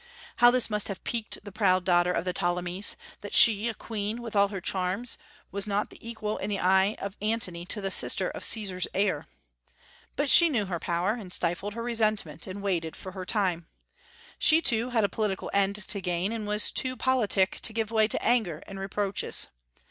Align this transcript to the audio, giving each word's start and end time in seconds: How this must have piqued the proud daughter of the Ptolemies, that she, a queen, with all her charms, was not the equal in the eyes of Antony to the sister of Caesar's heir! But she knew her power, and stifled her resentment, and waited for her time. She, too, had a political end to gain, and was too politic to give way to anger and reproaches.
How 0.37 0.49
this 0.49 0.67
must 0.67 0.87
have 0.87 1.03
piqued 1.03 1.37
the 1.45 1.51
proud 1.51 1.85
daughter 1.85 2.11
of 2.11 2.25
the 2.25 2.33
Ptolemies, 2.33 2.95
that 3.19 3.35
she, 3.35 3.69
a 3.69 3.75
queen, 3.75 4.19
with 4.19 4.35
all 4.35 4.47
her 4.47 4.59
charms, 4.59 5.15
was 5.51 5.67
not 5.67 5.91
the 5.91 5.99
equal 6.01 6.39
in 6.39 6.49
the 6.49 6.59
eyes 6.59 6.95
of 6.97 7.15
Antony 7.21 7.67
to 7.67 7.81
the 7.81 7.91
sister 7.91 8.27
of 8.27 8.43
Caesar's 8.43 8.87
heir! 8.95 9.27
But 10.15 10.27
she 10.27 10.49
knew 10.49 10.65
her 10.65 10.79
power, 10.79 11.13
and 11.13 11.31
stifled 11.31 11.75
her 11.75 11.83
resentment, 11.83 12.47
and 12.47 12.63
waited 12.63 12.95
for 12.95 13.11
her 13.11 13.25
time. 13.25 13.67
She, 14.39 14.59
too, 14.59 14.89
had 14.89 15.03
a 15.03 15.07
political 15.07 15.51
end 15.53 15.75
to 15.75 16.01
gain, 16.01 16.31
and 16.31 16.47
was 16.47 16.71
too 16.71 16.97
politic 16.97 17.59
to 17.61 17.71
give 17.71 17.91
way 17.91 18.07
to 18.07 18.25
anger 18.25 18.63
and 18.65 18.79
reproaches. 18.79 19.49